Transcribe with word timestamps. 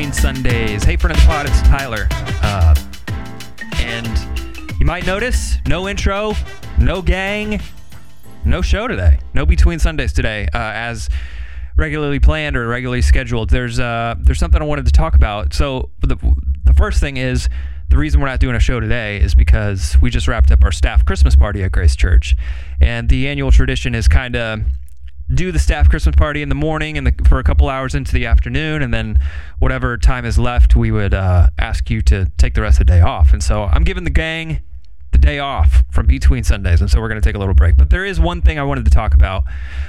Between 0.00 0.14
Sundays. 0.14 0.82
Hey, 0.82 0.96
the 0.96 1.22
pod, 1.26 1.44
it's 1.46 1.60
Tyler. 1.60 2.08
Uh, 2.42 2.74
and 3.80 4.08
you 4.80 4.86
might 4.86 5.04
notice 5.04 5.58
no 5.66 5.90
intro, 5.90 6.32
no 6.78 7.02
gang, 7.02 7.60
no 8.46 8.62
show 8.62 8.88
today. 8.88 9.18
No 9.34 9.44
Between 9.44 9.78
Sundays 9.78 10.14
today, 10.14 10.48
uh, 10.54 10.72
as 10.72 11.10
regularly 11.76 12.18
planned 12.18 12.56
or 12.56 12.66
regularly 12.66 13.02
scheduled. 13.02 13.50
There's 13.50 13.78
uh, 13.78 14.14
there's 14.18 14.38
something 14.38 14.62
I 14.62 14.64
wanted 14.64 14.86
to 14.86 14.92
talk 14.92 15.14
about. 15.16 15.52
So 15.52 15.90
the 16.00 16.16
the 16.64 16.72
first 16.72 16.98
thing 16.98 17.18
is 17.18 17.50
the 17.90 17.98
reason 17.98 18.22
we're 18.22 18.28
not 18.28 18.40
doing 18.40 18.56
a 18.56 18.60
show 18.60 18.80
today 18.80 19.20
is 19.20 19.34
because 19.34 19.98
we 20.00 20.08
just 20.08 20.26
wrapped 20.26 20.50
up 20.50 20.64
our 20.64 20.72
staff 20.72 21.04
Christmas 21.04 21.36
party 21.36 21.62
at 21.62 21.72
Grace 21.72 21.94
Church, 21.94 22.34
and 22.80 23.10
the 23.10 23.28
annual 23.28 23.52
tradition 23.52 23.94
is 23.94 24.08
kind 24.08 24.34
of 24.34 24.60
do 25.32 25.52
the 25.52 25.58
staff 25.58 25.88
Christmas 25.88 26.16
party 26.16 26.42
in 26.42 26.48
the 26.48 26.54
morning 26.54 26.98
and 26.98 27.06
the, 27.06 27.14
for 27.28 27.38
a 27.38 27.44
couple 27.44 27.68
hours 27.68 27.94
into 27.94 28.12
the 28.12 28.26
afternoon, 28.26 28.82
and 28.82 28.92
then 28.92 29.18
whatever 29.58 29.96
time 29.96 30.24
is 30.24 30.38
left, 30.38 30.74
we 30.74 30.90
would 30.90 31.14
uh, 31.14 31.48
ask 31.58 31.90
you 31.90 32.02
to 32.02 32.26
take 32.36 32.54
the 32.54 32.62
rest 32.62 32.80
of 32.80 32.86
the 32.86 32.92
day 32.92 33.00
off. 33.00 33.32
And 33.32 33.42
so 33.42 33.64
I'm 33.64 33.84
giving 33.84 34.04
the 34.04 34.10
gang 34.10 34.60
the 35.12 35.18
day 35.18 35.38
off 35.38 35.82
from 35.90 36.06
between 36.06 36.44
Sundays, 36.44 36.80
and 36.80 36.90
so 36.90 37.00
we're 37.00 37.08
going 37.08 37.20
to 37.20 37.26
take 37.26 37.36
a 37.36 37.38
little 37.38 37.54
break. 37.54 37.76
But 37.76 37.90
there 37.90 38.04
is 38.04 38.18
one 38.20 38.42
thing 38.42 38.58
I 38.58 38.62
wanted 38.64 38.84
to 38.84 38.90
talk 38.90 39.14
about. 39.14 39.44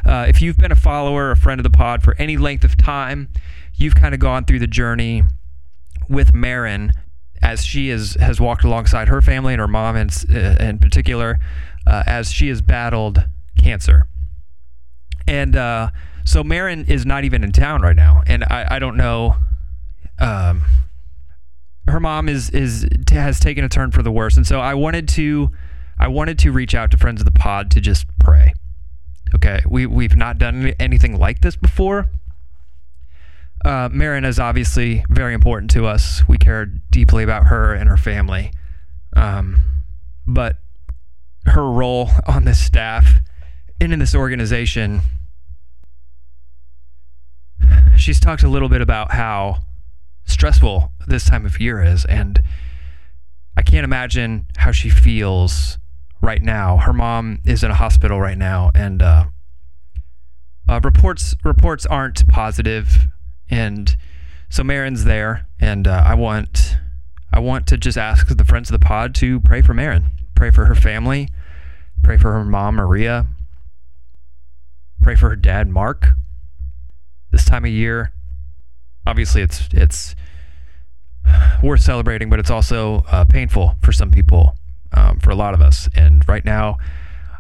Uh, 0.06 0.26
if 0.28 0.42
you've 0.42 0.58
been 0.58 0.72
a 0.72 0.76
follower, 0.76 1.32
a 1.32 1.38
friend 1.38 1.60
of 1.60 1.64
the 1.64 1.70
pod 1.70 2.04
for 2.04 2.16
any 2.18 2.38
length 2.38 2.64
of 2.64 2.78
time, 2.78 3.30
you've 3.76 3.96
kind 3.96 4.14
of 4.14 4.20
gone 4.20 4.46
through 4.46 4.60
the 4.60 4.68
journey 4.68 5.24
with 6.10 6.34
Marin 6.34 6.94
as 7.42 7.66
she 7.66 7.90
is, 7.90 8.14
has 8.16 8.40
walked 8.40 8.64
alongside 8.64 9.08
her 9.08 9.22
family 9.22 9.54
and 9.54 9.60
her 9.60 9.68
mom 9.68 9.96
in, 9.96 10.10
in 10.60 10.78
particular, 10.78 11.40
uh, 11.88 12.04
as 12.06 12.32
she 12.32 12.50
has 12.50 12.62
battled 12.62 13.28
cancer. 13.58 14.08
And 15.32 15.56
uh, 15.56 15.92
so 16.26 16.44
Marin 16.44 16.84
is 16.88 17.06
not 17.06 17.24
even 17.24 17.42
in 17.42 17.54
town 17.54 17.82
right 17.82 17.96
now, 17.96 18.22
and 18.28 18.44
I, 18.44 18.68
I 18.72 18.80
don't 18.80 18.98
know. 18.98 19.38
Um, 20.20 20.64
her 21.88 22.02
mom 22.02 22.28
is 22.28 22.50
is 22.50 22.86
has 23.10 23.40
taken 23.40 23.64
a 23.64 23.70
turn 23.70 23.92
for 23.92 24.04
the 24.04 24.12
worse, 24.12 24.36
and 24.36 24.46
so 24.46 24.60
I 24.60 24.74
wanted 24.74 25.08
to 25.10 25.50
I 25.98 26.10
wanted 26.10 26.38
to 26.40 26.52
reach 26.52 26.76
out 26.76 26.92
to 26.92 26.98
friends 26.98 27.22
of 27.22 27.26
the 27.26 27.32
pod 27.32 27.72
to 27.72 27.80
just 27.80 28.08
pray. 28.20 28.54
Okay, 29.34 29.62
we 29.70 29.86
we've 29.86 30.18
not 30.18 30.38
done 30.38 30.74
anything 30.82 31.18
like 31.18 31.40
this 31.40 31.56
before. 31.56 32.10
Uh, 33.64 33.88
Marin 33.90 34.26
is 34.26 34.38
obviously 34.38 35.06
very 35.10 35.34
important 35.34 35.72
to 35.72 35.86
us. 35.86 36.28
We 36.28 36.40
care 36.40 36.66
deeply 36.66 37.24
about 37.24 37.46
her 37.46 37.74
and 37.74 37.90
her 37.90 37.96
family, 37.96 38.52
um, 39.16 39.64
but 40.28 40.58
her 41.46 41.72
role 41.72 42.10
on 42.28 42.44
this 42.44 42.60
staff 42.60 43.22
and 43.80 43.94
in 43.94 44.00
this 44.00 44.14
organization, 44.14 45.02
she's 48.02 48.20
talked 48.20 48.44
a 48.44 48.50
little 48.50 48.70
bit 48.70 48.82
about 48.82 49.12
how 49.12 49.60
stressful 50.26 50.92
this 51.08 51.26
time 51.26 51.46
of 51.46 51.60
year 51.60 51.82
is. 51.82 52.06
And 52.06 52.42
I 53.56 53.62
can't 53.62 53.84
imagine 53.84 54.48
how 54.58 54.72
she 54.72 54.90
feels 54.90 55.78
right 56.22 56.42
now. 56.42 56.78
Her 56.78 56.94
mom 56.94 57.40
is 57.46 57.64
in 57.64 57.72
a 57.72 57.76
hospital 57.76 58.20
right 58.20 58.38
now, 58.38 58.72
and 58.74 59.02
uh, 59.02 59.26
uh, 60.70 60.80
reports 60.84 61.36
reports 61.44 61.86
aren't 61.86 62.28
positive, 62.28 63.08
and 63.50 63.96
so 64.50 64.64
Marin's 64.64 65.04
there, 65.04 65.48
and 65.60 65.88
uh, 65.88 66.04
I 66.06 66.14
want 66.16 66.78
I 67.34 67.40
want 67.40 67.68
to 67.68 67.78
just 67.78 67.98
ask 67.98 68.28
the 68.28 68.46
friends 68.46 68.70
of 68.70 68.80
the 68.80 68.86
pod 68.86 69.14
to 69.16 69.40
pray 69.42 69.62
for 69.62 69.74
Marin, 69.74 70.06
pray 70.36 70.52
for 70.52 70.66
her 70.66 70.76
family, 70.76 71.28
pray 72.04 72.18
for 72.18 72.32
her 72.32 72.46
mom 72.46 72.76
Maria, 72.76 73.28
pray 75.02 75.16
for 75.16 75.30
her 75.30 75.36
dad 75.36 75.68
Mark. 75.68 76.10
This 77.32 77.46
time 77.46 77.66
of 77.66 77.72
year, 77.72 78.14
obviously 79.06 79.42
it's 79.42 79.68
it's 79.72 80.16
worth 81.64 81.82
celebrating, 81.82 82.30
but 82.30 82.40
it's 82.40 82.50
also 82.50 83.06
uh, 83.12 83.26
painful 83.26 83.76
for 83.82 83.92
some 83.92 84.12
people, 84.12 84.56
um, 84.94 85.20
for 85.20 85.32
a 85.32 85.36
lot 85.36 85.54
of 85.54 85.62
us. 85.62 85.88
And 85.96 86.28
right 86.28 86.44
now, 86.44 86.78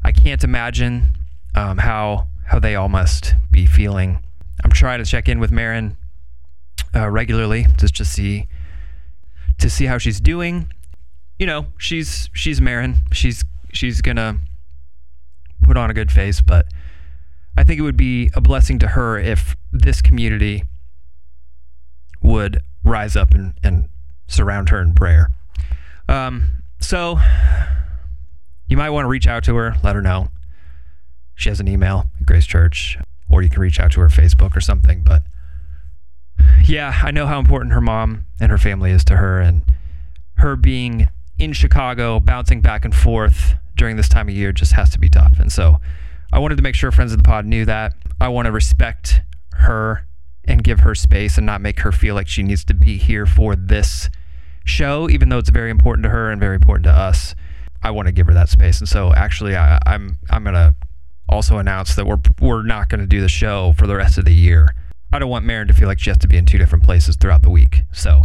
I 0.03 0.11
can't 0.11 0.43
imagine 0.43 1.17
um, 1.55 1.77
how 1.77 2.27
how 2.45 2.59
they 2.59 2.75
all 2.75 2.89
must 2.89 3.35
be 3.51 3.65
feeling. 3.65 4.23
I'm 4.63 4.71
trying 4.71 4.99
to 4.99 5.09
check 5.09 5.27
in 5.27 5.39
with 5.39 5.51
Marin 5.51 5.97
uh, 6.95 7.09
regularly 7.09 7.65
just 7.77 7.95
to 7.97 8.05
see 8.05 8.47
to 9.57 9.69
see 9.69 9.85
how 9.85 9.97
she's 9.97 10.19
doing. 10.19 10.71
You 11.39 11.45
know, 11.45 11.67
she's 11.77 12.29
she's 12.33 12.61
Marin. 12.61 12.97
She's 13.11 13.43
she's 13.73 14.01
gonna 14.01 14.37
put 15.63 15.77
on 15.77 15.89
a 15.89 15.93
good 15.93 16.11
face, 16.11 16.41
but 16.41 16.67
I 17.57 17.63
think 17.63 17.79
it 17.79 17.83
would 17.83 17.97
be 17.97 18.29
a 18.33 18.41
blessing 18.41 18.79
to 18.79 18.87
her 18.89 19.19
if 19.19 19.55
this 19.71 20.01
community 20.01 20.63
would 22.21 22.61
rise 22.83 23.15
up 23.15 23.33
and, 23.33 23.53
and 23.63 23.89
surround 24.27 24.69
her 24.69 24.81
in 24.81 24.93
prayer. 24.93 25.29
Um, 26.07 26.63
so 26.79 27.19
you 28.67 28.77
might 28.77 28.89
want 28.91 29.05
to 29.05 29.09
reach 29.09 29.27
out 29.27 29.43
to 29.45 29.55
her, 29.55 29.75
let 29.83 29.95
her 29.95 30.01
know. 30.01 30.29
She 31.35 31.49
has 31.49 31.59
an 31.59 31.67
email 31.67 32.05
at 32.19 32.25
Grace 32.25 32.45
Church, 32.45 32.97
or 33.29 33.41
you 33.41 33.49
can 33.49 33.61
reach 33.61 33.79
out 33.79 33.91
to 33.93 34.01
her 34.01 34.07
Facebook 34.07 34.55
or 34.55 34.61
something. 34.61 35.03
But 35.03 35.23
yeah, 36.65 37.01
I 37.03 37.11
know 37.11 37.27
how 37.27 37.39
important 37.39 37.73
her 37.73 37.81
mom 37.81 38.25
and 38.39 38.51
her 38.51 38.57
family 38.57 38.91
is 38.91 39.03
to 39.05 39.17
her, 39.17 39.39
and 39.39 39.63
her 40.35 40.55
being 40.55 41.09
in 41.37 41.53
Chicago, 41.53 42.19
bouncing 42.19 42.61
back 42.61 42.85
and 42.85 42.95
forth 42.95 43.55
during 43.75 43.97
this 43.97 44.09
time 44.09 44.29
of 44.29 44.35
year 44.35 44.51
just 44.51 44.73
has 44.73 44.89
to 44.91 44.99
be 44.99 45.09
tough. 45.09 45.39
And 45.39 45.51
so 45.51 45.79
I 46.33 46.39
wanted 46.39 46.55
to 46.55 46.63
make 46.63 46.75
sure 46.75 46.91
friends 46.91 47.11
of 47.11 47.17
the 47.17 47.23
pod 47.23 47.45
knew 47.45 47.65
that. 47.65 47.93
I 48.19 48.29
want 48.29 48.45
to 48.45 48.51
respect 48.51 49.21
her 49.53 50.07
and 50.45 50.63
give 50.63 50.79
her 50.81 50.95
space 50.95 51.37
and 51.37 51.45
not 51.45 51.61
make 51.61 51.79
her 51.81 51.91
feel 51.91 52.15
like 52.15 52.27
she 52.27 52.43
needs 52.43 52.63
to 52.65 52.73
be 52.73 52.97
here 52.97 53.25
for 53.25 53.55
this 53.55 54.09
show, 54.65 55.09
even 55.09 55.29
though 55.29 55.37
it's 55.37 55.49
very 55.49 55.69
important 55.69 56.03
to 56.03 56.09
her 56.09 56.31
and 56.31 56.39
very 56.39 56.55
important 56.55 56.85
to 56.85 56.91
us. 56.91 57.35
I 57.83 57.91
want 57.91 58.07
to 58.07 58.11
give 58.11 58.27
her 58.27 58.33
that 58.33 58.49
space, 58.49 58.79
and 58.79 58.87
so 58.87 59.11
actually, 59.13 59.55
I, 59.55 59.79
I'm 59.87 60.17
I'm 60.29 60.43
gonna 60.43 60.75
also 61.27 61.57
announce 61.57 61.95
that 61.95 62.05
we're 62.05 62.19
we're 62.39 62.63
not 62.63 62.89
gonna 62.89 63.07
do 63.07 63.21
the 63.21 63.29
show 63.29 63.73
for 63.73 63.87
the 63.87 63.95
rest 63.95 64.19
of 64.19 64.25
the 64.25 64.33
year. 64.33 64.75
I 65.11 65.19
don't 65.19 65.29
want 65.29 65.45
Marin 65.45 65.67
to 65.67 65.73
feel 65.73 65.87
like 65.87 65.99
she 65.99 66.09
has 66.09 66.17
to 66.19 66.27
be 66.27 66.37
in 66.37 66.45
two 66.45 66.57
different 66.57 66.83
places 66.83 67.15
throughout 67.15 67.41
the 67.41 67.49
week. 67.49 67.83
So 67.91 68.23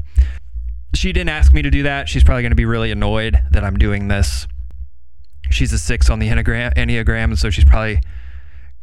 she 0.95 1.13
didn't 1.13 1.31
ask 1.31 1.53
me 1.53 1.63
to 1.63 1.71
do 1.71 1.83
that. 1.85 2.09
She's 2.09 2.23
probably 2.23 2.43
gonna 2.43 2.55
be 2.55 2.67
really 2.67 2.91
annoyed 2.91 3.43
that 3.51 3.65
I'm 3.65 3.79
doing 3.79 4.09
this. 4.09 4.47
She's 5.51 5.73
a 5.73 5.79
six 5.79 6.11
on 6.11 6.19
the 6.19 6.29
enneagram, 6.29 6.75
enneagram, 6.75 7.25
and 7.25 7.39
so 7.39 7.51
she's 7.51 7.65
probably 7.65 8.01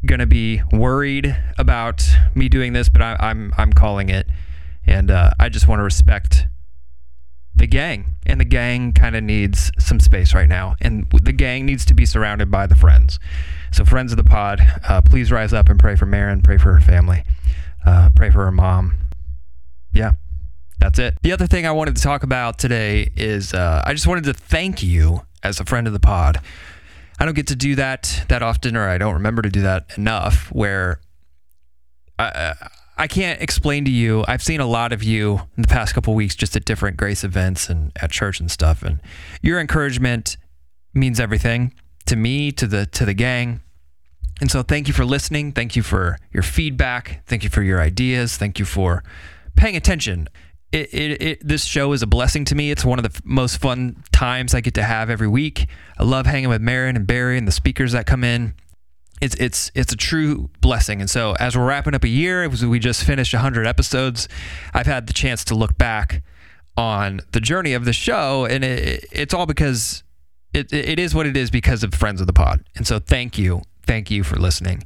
gonna 0.06 0.25
be 0.25 0.62
worried 0.72 1.35
about 1.57 2.06
me 2.35 2.50
doing 2.50 2.74
this, 2.74 2.90
but 2.90 3.01
I, 3.01 3.12
am 3.12 3.18
I'm, 3.19 3.53
I'm 3.57 3.74
calling 3.74 4.09
it, 4.09 4.28
and 4.85 5.09
uh, 5.09 5.31
I 5.40 5.50
just 5.50 5.68
want 5.68 5.79
to 5.79 5.84
respect 5.84 6.47
the 7.56 7.68
gang, 7.68 8.16
and 8.25 8.40
the 8.40 8.46
gang 8.46 8.94
kind 8.94 9.16
of 9.16 9.23
needs 9.23 9.72
some 9.78 10.00
space 10.00 10.34
right 10.34 10.50
now, 10.50 10.75
and 10.81 11.07
the 11.12 11.31
gang 11.31 11.66
needs 11.66 11.85
to 11.85 11.94
be 11.94 12.06
surrounded 12.06 12.50
by 12.50 12.68
the 12.68 12.75
friends. 12.75 13.19
So, 13.72 13.85
friends 13.85 14.12
of 14.12 14.18
the 14.18 14.23
pod, 14.23 14.59
uh, 14.88 15.02
please 15.02 15.31
rise 15.31 15.53
up 15.53 15.69
and 15.69 15.79
pray 15.79 15.96
for 15.96 16.06
Marin, 16.06 16.41
pray 16.41 16.57
for 16.57 16.73
her 16.73 16.81
family, 16.81 17.23
uh, 17.85 18.09
pray 18.16 18.29
for 18.29 18.46
her 18.46 18.52
mom. 18.52 18.97
Yeah, 19.94 20.13
that's 20.84 21.00
it. 21.00 21.18
The 21.24 21.32
other 21.32 21.48
thing 21.48 21.66
I 21.66 21.72
wanted 21.72 21.96
to 21.96 22.02
talk 22.02 22.24
about 22.24 22.60
today 22.60 23.12
is 23.16 23.54
uh, 23.54 23.82
I 23.86 23.94
just 23.94 24.08
wanted 24.08 24.26
to 24.26 24.34
thank 24.34 24.84
you 24.84 25.22
as 25.42 25.60
a 25.60 25.66
friend 25.66 25.88
of 25.88 25.94
the 25.94 26.00
pod 26.00 26.40
I 27.20 27.26
don't 27.26 27.36
get 27.36 27.48
to 27.48 27.56
do 27.56 27.76
that 27.76 28.26
that 28.30 28.44
often, 28.44 28.76
or 28.76 28.88
I 28.88 28.98
don't 28.98 29.14
remember 29.14 29.42
to 29.42 29.50
do 29.50 29.62
that 29.62 29.98
enough. 29.98 30.52
Where 30.52 31.00
I, 32.18 32.54
I 32.98 33.08
can't 33.08 33.42
explain 33.42 33.86
to 33.86 33.92
you. 33.92 34.24
I've 34.28 34.44
seen 34.44 34.60
a 34.60 34.66
lot 34.66 34.92
of 34.92 35.04
you 35.04 35.42
in 35.56 35.62
the 35.62 35.68
past 35.68 35.94
couple 35.94 36.14
weeks, 36.16 36.36
just 36.36 36.56
at 36.56 36.66
different 36.66 36.98
grace 36.98 37.24
events 37.24 37.70
and 37.70 37.92
at 38.02 38.12
church 38.12 38.40
and 38.40 38.50
stuff, 38.50 38.84
and 38.84 39.00
your 39.42 39.60
encouragement 39.60 40.38
means 40.94 41.20
everything 41.20 41.74
to 42.08 42.16
me, 42.16 42.52
to 42.52 42.68
the 42.68 42.86
to 42.88 43.06
the 43.06 43.14
gang. 43.14 43.62
And 44.41 44.52
so, 44.52 44.64
thank 44.64 44.88
you 44.88 44.94
for 44.94 45.06
listening. 45.06 45.52
Thank 45.52 45.76
you 45.76 45.84
for 45.84 46.18
your 46.32 46.44
feedback. 46.44 47.24
Thank 47.26 47.44
you 47.44 47.50
for 47.50 47.62
your 47.62 47.79
ideas. 47.79 48.36
Thank 48.36 48.59
you 48.59 48.66
for 48.66 49.03
paying 49.56 49.76
attention 49.76 50.28
it, 50.73 50.91
it, 50.91 51.22
it, 51.22 51.47
this 51.47 51.66
show 51.66 51.93
is 51.93 52.02
a 52.02 52.08
blessing 52.08 52.46
to 52.46 52.55
me. 52.55 52.72
It's 52.72 52.84
one 52.84 52.97
of 52.97 53.03
the 53.03 53.11
f- 53.14 53.22
most 53.23 53.58
fun 53.58 54.03
times 54.11 54.55
I 54.55 54.61
get 54.61 54.73
to 54.73 54.84
have 54.84 55.11
every 55.11 55.28
week. 55.28 55.67
I 55.99 56.03
love 56.03 56.25
hanging 56.25 56.49
with 56.49 56.61
Marin 56.61 56.96
and 56.96 57.05
Barry 57.05 57.37
and 57.37 57.47
the 57.47 57.52
speakers 57.52 57.91
that 57.91 58.08
come 58.08 58.23
in. 58.23 58.55
It's 59.22 59.35
it's 59.35 59.72
it's 59.75 59.93
a 59.93 59.96
true 59.96 60.49
blessing. 60.61 60.99
And 60.99 61.09
so 61.09 61.35
as 61.40 61.55
we're 61.55 61.66
wrapping 61.66 61.93
up 61.93 62.03
a 62.03 62.09
year, 62.09 62.49
was, 62.49 62.66
we 62.66 62.79
just 62.79 63.03
finished 63.03 63.34
100 63.34 63.67
episodes. 63.67 64.28
I've 64.73 64.87
had 64.87 65.05
the 65.05 65.14
chance 65.14 65.46
to 65.46 65.55
look 65.55 65.78
back 65.78 66.23
on 66.76 67.22
the 67.31 67.40
journey 67.40 67.73
of 67.73 67.85
the 67.85 67.93
show, 67.93 68.46
and 68.46 68.64
it, 68.64 69.05
it's 69.11 69.34
all 69.34 69.46
because 69.46 70.03
it, 70.53 70.73
it 70.73 70.97
is 70.97 71.14
what 71.14 71.28
it 71.28 71.37
is 71.37 71.52
because 71.52 71.84
of 71.84 71.93
friends 71.93 72.19
of 72.19 72.26
the 72.26 72.34
pod. 72.34 72.67
And 72.76 72.87
so 72.87 72.97
thank 72.97 73.37
you, 73.37 73.61
thank 73.85 74.09
you 74.09 74.23
for 74.23 74.37
listening. 74.37 74.84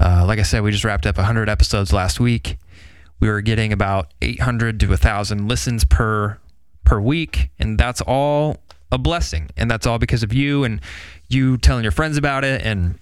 Uh, 0.00 0.24
like 0.26 0.40
I 0.40 0.42
said, 0.42 0.62
we 0.62 0.72
just 0.72 0.84
wrapped 0.84 1.06
up 1.06 1.16
100 1.16 1.48
episodes 1.48 1.92
last 1.92 2.18
week 2.18 2.56
we 3.20 3.28
were 3.28 3.40
getting 3.40 3.72
about 3.72 4.12
800 4.22 4.80
to 4.80 4.88
1000 4.88 5.48
listens 5.48 5.84
per 5.84 6.38
per 6.84 7.00
week 7.00 7.50
and 7.58 7.78
that's 7.78 8.00
all 8.00 8.58
a 8.90 8.98
blessing 8.98 9.50
and 9.56 9.70
that's 9.70 9.86
all 9.86 9.98
because 9.98 10.22
of 10.22 10.32
you 10.32 10.64
and 10.64 10.80
you 11.28 11.58
telling 11.58 11.82
your 11.82 11.92
friends 11.92 12.16
about 12.16 12.44
it 12.44 12.62
and 12.62 12.98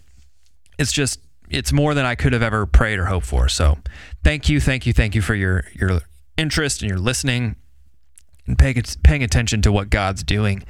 it's 0.79 0.93
just 0.93 1.21
it's 1.49 1.73
more 1.73 1.95
than 1.95 2.05
I 2.05 2.17
could 2.17 2.33
have 2.33 2.43
ever 2.43 2.67
prayed 2.67 2.99
or 2.99 3.05
hoped 3.05 3.27
for 3.27 3.49
so 3.49 3.79
thank 4.25 4.49
you 4.49 4.61
thank 4.61 4.87
you 4.87 4.93
thank 4.93 5.15
you 5.15 5.23
for 5.23 5.35
your 5.35 5.65
your 5.73 6.01
interest 6.37 6.83
and 6.83 6.89
you're 6.89 6.99
listening 6.99 7.57
and 8.47 8.59
paying, 8.59 8.83
paying 9.03 9.23
attention 9.23 9.63
to 9.63 9.73
what 9.73 9.91
God's 9.91 10.23
doing, 10.23 10.63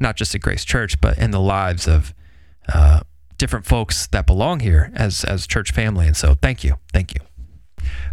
not 0.00 0.16
just 0.16 0.34
at 0.34 0.40
Grace 0.40 0.64
Church, 0.64 1.00
but 1.00 1.18
in 1.18 1.30
the 1.30 1.40
lives 1.40 1.86
of 1.86 2.14
uh, 2.72 3.00
different 3.36 3.66
folks 3.66 4.06
that 4.08 4.26
belong 4.26 4.60
here 4.60 4.90
as, 4.94 5.24
as 5.24 5.46
church 5.46 5.72
family. 5.72 6.06
And 6.06 6.16
so 6.16 6.34
thank 6.34 6.64
you. 6.64 6.78
Thank 6.92 7.14
you. 7.14 7.27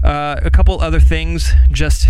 Uh, 0.05 0.39
a 0.43 0.51
couple 0.51 0.79
other 0.81 0.99
things, 0.99 1.51
just 1.71 2.07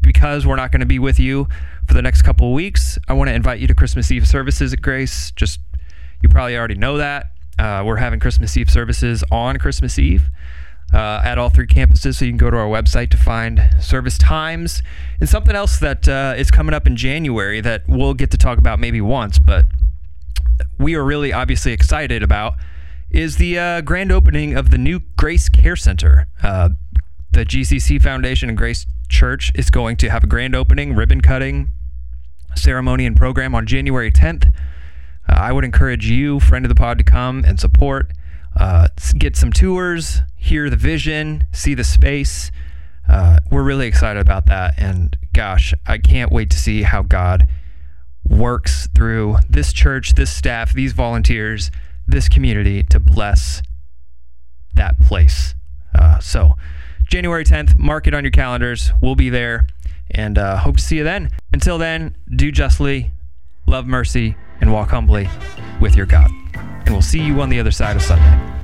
because 0.00 0.46
we're 0.46 0.56
not 0.56 0.72
going 0.72 0.80
to 0.80 0.86
be 0.86 0.98
with 0.98 1.20
you 1.20 1.46
for 1.86 1.92
the 1.92 2.00
next 2.00 2.22
couple 2.22 2.48
of 2.48 2.54
weeks, 2.54 2.98
I 3.08 3.12
want 3.12 3.28
to 3.28 3.34
invite 3.34 3.60
you 3.60 3.66
to 3.66 3.74
Christmas 3.74 4.10
Eve 4.10 4.26
services 4.26 4.72
at 4.72 4.80
Grace. 4.80 5.30
Just, 5.32 5.60
you 6.22 6.30
probably 6.30 6.56
already 6.56 6.76
know 6.76 6.96
that. 6.96 7.32
Uh, 7.58 7.82
we're 7.84 7.96
having 7.96 8.20
Christmas 8.20 8.56
Eve 8.56 8.70
services 8.70 9.22
on 9.30 9.58
Christmas 9.58 9.98
Eve 9.98 10.30
uh, 10.94 11.20
at 11.22 11.36
all 11.36 11.50
three 11.50 11.66
campuses. 11.66 12.14
So 12.14 12.24
you 12.24 12.30
can 12.30 12.38
go 12.38 12.50
to 12.50 12.56
our 12.56 12.68
website 12.68 13.10
to 13.10 13.18
find 13.18 13.68
service 13.80 14.16
times. 14.16 14.82
And 15.20 15.28
something 15.28 15.54
else 15.54 15.78
that 15.80 16.08
uh, 16.08 16.32
is 16.38 16.50
coming 16.50 16.74
up 16.74 16.86
in 16.86 16.96
January 16.96 17.60
that 17.60 17.82
we'll 17.86 18.14
get 18.14 18.30
to 18.30 18.38
talk 18.38 18.56
about 18.56 18.80
maybe 18.80 19.02
once, 19.02 19.38
but 19.38 19.66
we 20.78 20.94
are 20.94 21.04
really 21.04 21.34
obviously 21.34 21.72
excited 21.72 22.22
about 22.22 22.54
is 23.10 23.36
the 23.36 23.58
uh, 23.58 23.80
grand 23.80 24.12
opening 24.12 24.56
of 24.56 24.70
the 24.70 24.78
new 24.78 25.00
Grace 25.16 25.48
Care 25.48 25.76
Center. 25.76 26.28
The 27.40 27.46
GCC 27.46 28.02
Foundation 28.02 28.50
and 28.50 28.58
Grace 28.58 28.84
Church 29.08 29.50
is 29.54 29.70
going 29.70 29.96
to 29.96 30.10
have 30.10 30.22
a 30.22 30.26
grand 30.26 30.54
opening, 30.54 30.94
ribbon 30.94 31.22
cutting 31.22 31.70
ceremony 32.54 33.06
and 33.06 33.16
program 33.16 33.54
on 33.54 33.64
January 33.64 34.12
10th. 34.12 34.48
Uh, 35.26 35.32
I 35.32 35.50
would 35.50 35.64
encourage 35.64 36.06
you, 36.06 36.38
friend 36.38 36.66
of 36.66 36.68
the 36.68 36.74
pod, 36.74 36.98
to 36.98 37.04
come 37.04 37.42
and 37.46 37.58
support 37.58 38.12
uh, 38.56 38.88
get 39.16 39.36
some 39.36 39.54
tours, 39.54 40.20
hear 40.36 40.68
the 40.68 40.76
vision, 40.76 41.46
see 41.50 41.72
the 41.72 41.82
space. 41.82 42.50
Uh, 43.08 43.38
we're 43.50 43.62
really 43.62 43.86
excited 43.86 44.20
about 44.20 44.44
that. 44.44 44.74
And 44.76 45.16
gosh, 45.32 45.72
I 45.86 45.96
can't 45.96 46.30
wait 46.30 46.50
to 46.50 46.58
see 46.58 46.82
how 46.82 47.00
God 47.00 47.48
works 48.28 48.86
through 48.94 49.38
this 49.48 49.72
church, 49.72 50.12
this 50.12 50.30
staff, 50.30 50.74
these 50.74 50.92
volunteers, 50.92 51.70
this 52.06 52.28
community 52.28 52.82
to 52.82 53.00
bless 53.00 53.62
that 54.74 55.00
place. 55.00 55.54
Uh, 55.94 56.18
so, 56.18 56.56
January 57.10 57.44
10th, 57.44 57.78
mark 57.78 58.06
it 58.06 58.14
on 58.14 58.24
your 58.24 58.30
calendars. 58.30 58.92
We'll 59.02 59.16
be 59.16 59.30
there 59.30 59.66
and 60.12 60.38
uh, 60.38 60.56
hope 60.56 60.76
to 60.76 60.82
see 60.82 60.96
you 60.96 61.04
then. 61.04 61.30
Until 61.52 61.76
then, 61.76 62.16
do 62.34 62.50
justly, 62.50 63.10
love 63.66 63.86
mercy, 63.86 64.36
and 64.60 64.72
walk 64.72 64.90
humbly 64.90 65.28
with 65.80 65.96
your 65.96 66.06
God 66.06 66.30
and 66.90 66.96
we'll 66.96 67.02
see 67.02 67.20
you 67.20 67.40
on 67.40 67.48
the 67.48 67.60
other 67.60 67.70
side 67.70 67.94
of 67.94 68.02
Sunday. 68.02 68.59